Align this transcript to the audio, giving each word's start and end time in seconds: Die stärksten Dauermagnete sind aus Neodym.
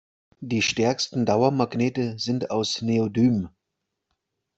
Die 0.39 0.63
stärksten 0.63 1.27
Dauermagnete 1.27 2.17
sind 2.17 2.49
aus 2.49 2.81
Neodym. 2.81 3.49